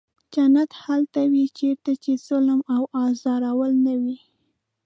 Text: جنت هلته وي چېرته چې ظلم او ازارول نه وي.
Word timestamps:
جنت 0.33 0.71
هلته 0.83 1.21
وي 1.31 1.45
چېرته 1.57 1.91
چې 2.03 2.11
ظلم 2.27 2.59
او 2.75 2.83
ازارول 3.05 3.71
نه 3.85 3.93
وي. 4.01 4.17